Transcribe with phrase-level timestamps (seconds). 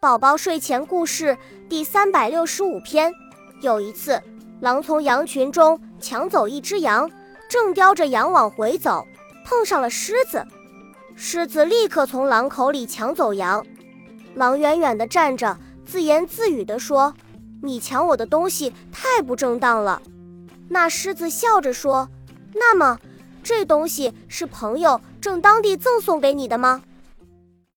[0.00, 1.36] 宝宝睡前故事
[1.68, 3.12] 第三百六十五篇。
[3.60, 4.18] 有一次
[4.58, 7.10] 狼从羊群中抢走一只羊
[7.50, 9.06] 正叼着羊往回走
[9.44, 10.42] 碰上了狮子
[11.14, 13.62] 狮子立刻从狼口里抢走羊。
[14.34, 17.12] 狼远远地站着自言自语地说
[17.60, 20.00] 你抢我的东西太不正当了。
[20.70, 22.08] 那狮子笑着说
[22.54, 22.98] 那么
[23.42, 26.80] 这东西是朋友正当地赠送给你的吗？